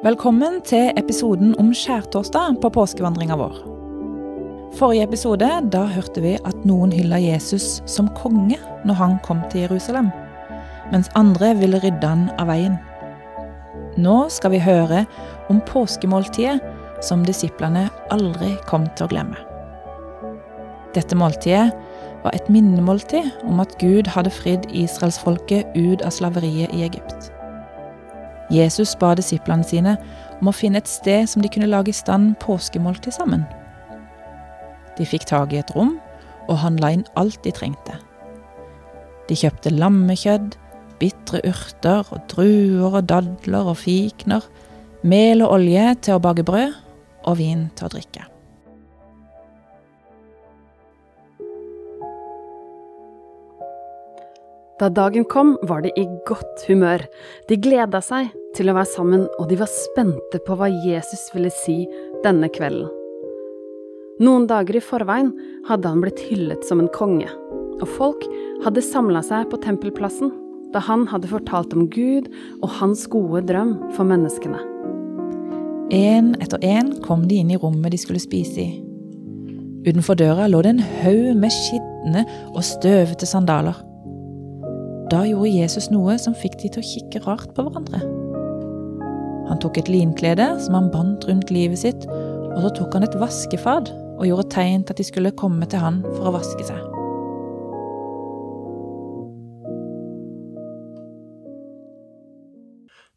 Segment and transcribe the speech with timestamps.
[0.00, 3.56] Velkommen til episoden om skjærtorsdag på påskevandringa vår.
[4.78, 8.56] Forrige episode da hørte vi at noen hylla Jesus som konge
[8.88, 10.08] når han kom til Jerusalem,
[10.88, 12.78] mens andre ville rydde han av veien.
[14.00, 15.02] Nå skal vi høre
[15.52, 16.62] om påskemåltidet
[17.04, 19.36] som disiplene aldri kom til å glemme.
[20.96, 21.74] Dette måltidet
[22.24, 27.28] var et minnemåltid om at Gud hadde fridd israelsfolket ut av slaveriet i Egypt.
[28.50, 29.96] Jesus ba disiplene sine
[30.40, 33.44] om å finne et sted som de kunne lage i stand påskemåltid sammen.
[34.98, 35.96] De fikk tak i et rom
[36.48, 37.94] og handla inn alt de trengte.
[39.30, 40.56] De kjøpte lammekjøtt,
[41.00, 44.44] bitre urter og druer og dadler og fikner,
[45.06, 46.74] mel og olje til å bake brød
[47.30, 48.29] og vin til å drikke.
[54.80, 57.02] Da dagen kom, var de i godt humør.
[57.48, 61.50] De gleda seg til å være sammen, og de var spente på hva Jesus ville
[61.52, 61.82] si
[62.24, 62.88] denne kvelden.
[64.24, 65.34] Noen dager i forveien
[65.68, 67.28] hadde han blitt hyllet som en konge,
[67.76, 68.24] og folk
[68.64, 70.32] hadde samla seg på tempelplassen
[70.72, 72.30] da han hadde fortalt om Gud
[72.62, 74.60] og hans gode drøm for menneskene.
[75.92, 78.70] En etter en kom de inn i rommet de skulle spise i.
[79.84, 83.89] Utenfor døra lå det en haug med skitne og støvete sandaler.
[85.10, 87.98] Da gjorde Jesus noe som fikk de til å kikke rart på hverandre.
[89.48, 92.06] Han tok et linklede som han bandt rundt livet sitt,
[92.52, 95.82] og så tok han et vaskefad og gjorde tegn til at de skulle komme til
[95.82, 96.78] han for å vaske seg.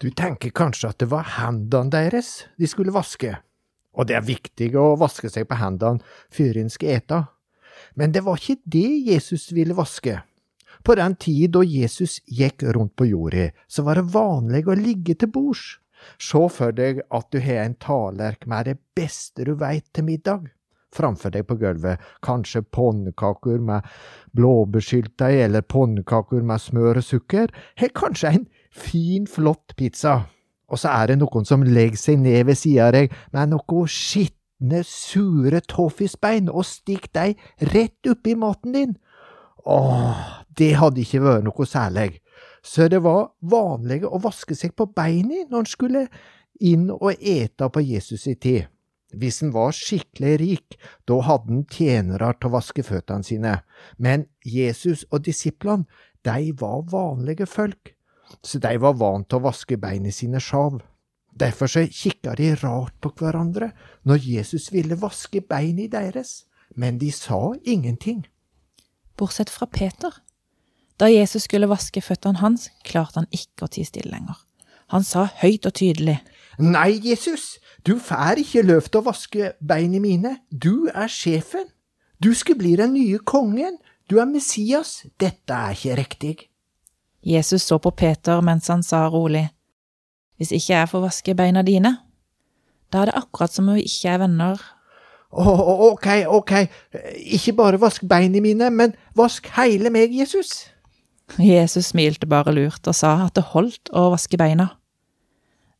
[0.00, 3.34] Du tenker kanskje at det var hendene deres de skulle vaske,
[3.98, 7.24] og det er viktig å vaske seg på hendene før en skal ete,
[7.98, 10.20] men det var ikke det Jesus ville vaske.
[10.84, 15.16] På den tid da Jesus gikk rundt på jorda, så var det vanlig å ligge
[15.18, 15.78] til bords.
[16.16, 20.48] Se for deg at du har en tallerk med det beste du veit til middag.
[20.90, 23.86] Framfor deg på gulvet, kanskje pannekaker med
[24.34, 30.24] blåbærsyltetøy eller pannekaker med smør og sukker, eller kanskje en fin, flott pizza.
[30.70, 33.86] Og så er det noen som legger seg ned ved sida av deg med noe
[33.90, 38.98] skitne, sure toffisbein og stikker deg rett oppi maten din.
[39.66, 42.20] Åh, det hadde ikke vært noe særlig,
[42.62, 46.04] så det var vanlig å vaske seg på beina når en skulle
[46.60, 48.68] inn og ete på Jesus i tid.
[49.16, 50.76] Hvis en var skikkelig rik,
[51.08, 53.56] da hadde en tjenere til å vaske føttene sine,
[53.98, 55.88] men Jesus og disiplene,
[56.22, 57.94] de var vanlige folk,
[58.44, 60.78] så de var vant til å vaske beina sine sjav.
[61.40, 63.70] Derfor så kikka de rart på hverandre
[64.06, 66.44] når Jesus ville vaske beina deres,
[66.76, 68.26] men de sa ingenting.
[69.16, 70.12] Bortsett fra Peter.
[71.00, 74.36] Da Jesus skulle vaske føttene hans, klarte han ikke å tie stille lenger.
[74.92, 76.18] Han sa høyt og tydelig.
[76.60, 77.56] Nei, Jesus,
[77.86, 80.34] du får ikke løft å vaske beina mine.
[80.50, 81.70] Du er sjefen.
[82.20, 83.78] Du skal bli den nye kongen.
[84.10, 85.06] Du er Messias.
[85.16, 86.34] Dette er ikke riktig.
[87.24, 89.46] Jesus så på Peter mens han sa rolig.
[90.36, 91.94] Hvis ikke jeg får vaske beina dine,
[92.92, 94.60] da er det akkurat som om vi ikke er venner.
[95.30, 96.52] Ok, ok,
[97.38, 100.64] ikke bare vask beina mine, men vask hele meg, Jesus.
[101.38, 104.70] Jesus smilte bare lurt og sa at det holdt å vaske beina.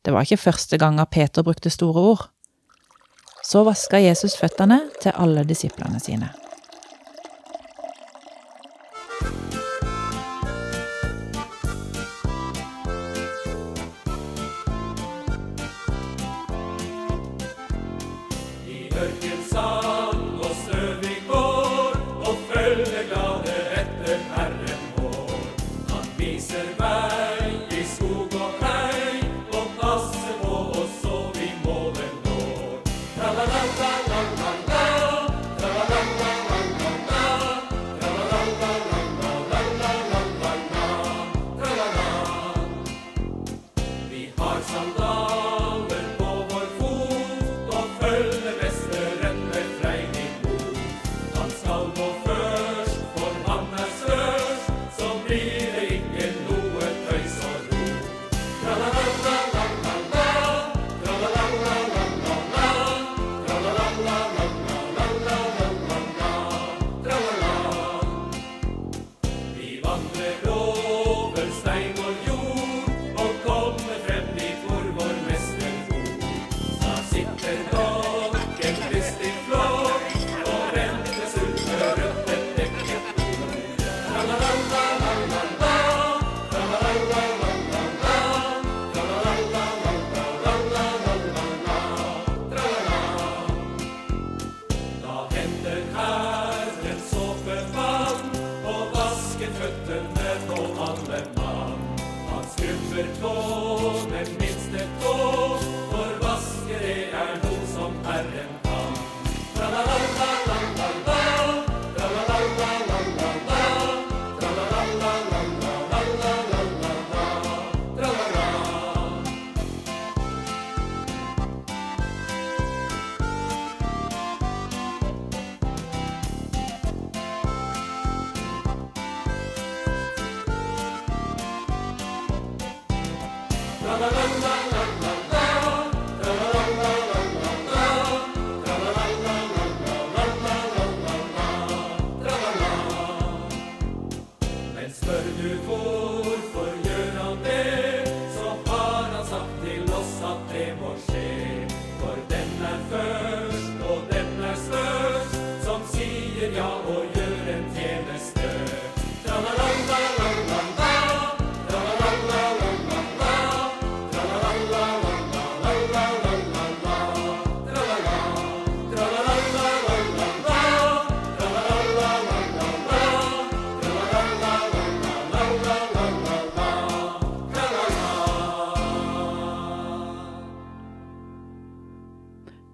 [0.04, 2.28] Det var ikke første gang Peter brukte store ord.
[3.44, 6.30] Så vaska Jesus føttene til alle disiplene sine.
[18.66, 19.39] I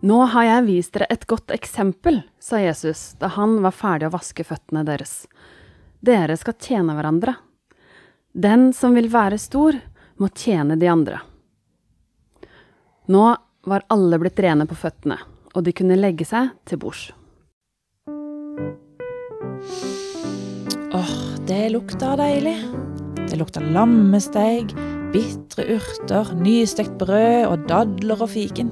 [0.05, 4.13] Nå har jeg vist dere et godt eksempel, sa Jesus da han var ferdig å
[4.13, 5.25] vaske føttene deres.
[6.05, 7.39] Dere skal tjene hverandre.
[8.37, 9.79] Den som vil være stor,
[10.21, 11.21] må tjene de andre.
[13.09, 13.25] Nå
[13.67, 15.17] var alle blitt rene på føttene,
[15.57, 17.09] og de kunne legge seg til bords.
[20.97, 21.15] Åh,
[21.49, 22.59] det lukta deilig.
[23.27, 24.77] Det lukta lammesteig,
[25.13, 28.71] bitre urter, nystekt brød og dadler og fiken.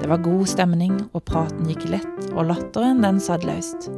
[0.00, 3.90] Det var god stemning, og praten gikk lett, og latteren den satt løst.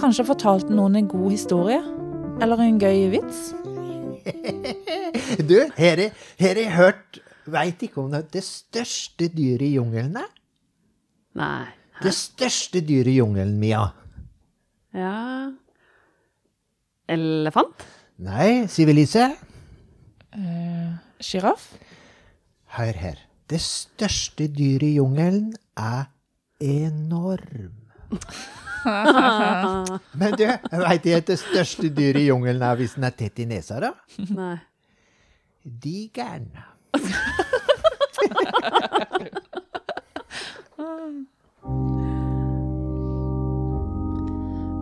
[0.00, 1.80] Kanskje fortalte noen en god historie?
[2.42, 3.52] Eller en gøy vits?
[5.48, 9.74] Du, her er- har jeg hørt Veit ikke om det er det største dyret i
[9.76, 10.30] jungelen er?
[11.36, 11.66] Nei.
[12.00, 13.82] Det største dyret i jungelen, Mia.
[14.96, 15.50] Ja
[17.12, 17.84] Elefant?
[18.24, 19.26] Nei, Sivilise.
[21.20, 21.68] Sjiraff?
[22.78, 23.20] Hør her.
[23.50, 26.04] Det største dyret i jungelen er
[26.60, 27.72] enorm.
[30.20, 33.38] Men du, veit du at det største dyret i jungelen er hvis den er tett
[33.44, 33.90] i nesa, da?
[34.30, 34.56] Nei.
[35.64, 36.48] Digeren.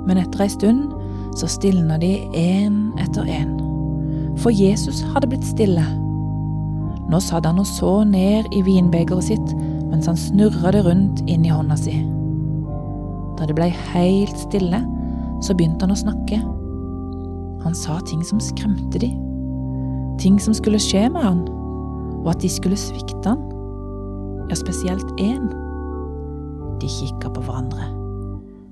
[0.06, 0.90] Men etter ei stund
[1.38, 3.54] så stilna de én etter én.
[4.42, 6.01] For Jesus hadde blitt stille.
[7.12, 9.50] Nå satt han og så ned i vinbegeret sitt
[9.90, 11.98] mens han snurra det rundt inn i hånda si.
[13.36, 14.80] Da det blei helt stille,
[15.44, 16.38] så begynte han å snakke.
[17.66, 19.10] Han sa ting som skremte de.
[20.22, 21.44] Ting som skulle skje med han,
[22.22, 23.44] og at de skulle svikte han.
[24.48, 25.50] Ja, spesielt én.
[26.80, 27.92] De kikka på hverandre.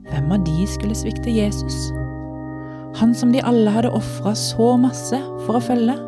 [0.09, 1.91] Hvem av de skulle svikte Jesus?
[2.99, 6.01] Han som de alle hadde ofra så masse for å følge.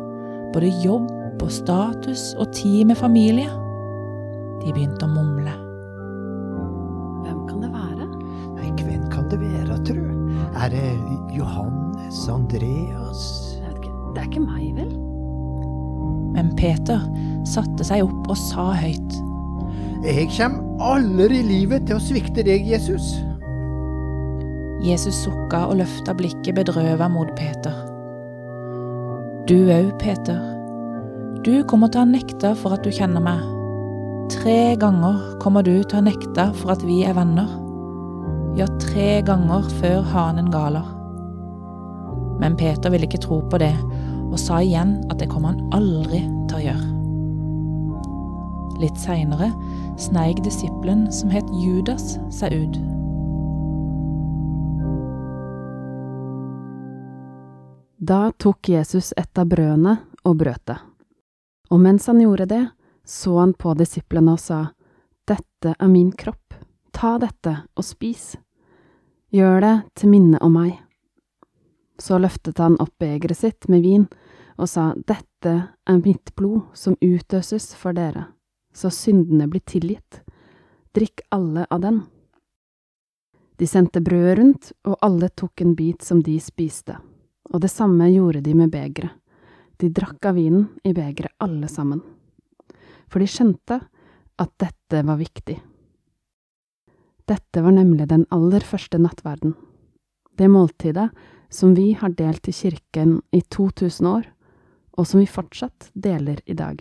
[0.55, 1.11] Både jobb
[1.43, 3.51] og status og tid med familie.
[4.63, 5.53] De begynte å mumle.
[7.23, 8.07] Hvem kan det være?
[8.55, 10.03] Nei, hvem kan det være, tru?
[10.63, 10.85] Er det
[11.35, 13.23] Johannes, Andreas
[13.57, 13.93] Jeg vet ikke.
[14.13, 14.93] Det er ikke meg, vel?
[16.33, 17.03] Men Peter
[17.47, 19.19] satte seg opp og sa høyt.
[20.03, 23.13] Jeg kommer aldri i livet til å svikte deg, Jesus.
[24.83, 27.75] Jesus sukka og løfta blikket bedrøva mot Peter.
[29.47, 30.62] Du òg, Peter.
[31.41, 33.41] Du kommer til å nekte for at du kjenner meg.
[34.31, 37.49] Tre ganger kommer du til å nekte for at vi er venner.
[38.59, 40.85] Ja, tre ganger før hanen galer.
[42.37, 43.73] Men Peter ville ikke tro på det,
[44.29, 46.21] og sa igjen at det kommer han aldri
[46.51, 46.89] til å gjøre.
[48.83, 49.49] Litt seinere
[50.01, 52.79] sneik disippelen som het Judas, seg ut.
[58.03, 60.81] Da tok Jesus et av brødene og brøt det.
[61.73, 62.63] Og mens han gjorde det,
[63.05, 64.59] så han på disiplene og sa,
[65.25, 66.53] Dette er min kropp,
[66.93, 68.35] ta dette og spis.
[69.33, 70.75] Gjør det til minne om meg.
[71.97, 74.05] Så løftet han opp begeret sitt med vin
[74.57, 75.53] og sa, Dette
[75.89, 78.27] er mitt blod som utøses for dere,
[78.73, 80.21] så syndene blir tilgitt.
[80.93, 82.03] Drikk alle av den.
[83.57, 86.99] De sendte brødet rundt, og alle tok en bit som de spiste
[87.53, 89.11] og det samme gjorde de med begeret.
[89.83, 91.99] De drakk av vinen i begeret alle sammen.
[93.11, 93.81] For de skjønte
[94.39, 95.57] at dette var viktig.
[97.27, 99.57] Dette var nemlig den aller første nattverden.
[100.39, 101.09] Det måltidet
[101.51, 104.29] som vi har delt i kirken i 2000 år,
[104.95, 106.79] og som vi fortsatt deler i dag.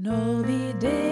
[0.00, 1.07] Når vi deler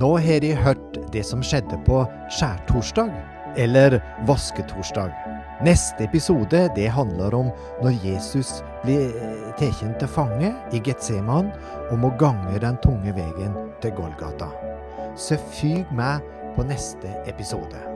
[0.00, 2.00] Nå har de hørt det som skjedde på
[2.34, 3.12] skjærtorsdag,
[3.56, 5.12] eller vasketorsdag.
[5.62, 11.52] Neste episode det handler om når Jesus blir eh, tatt til fange i Getseman
[11.92, 14.50] og må gange den tunge veien til Golgata.
[15.14, 17.93] Så fyg med på neste episode.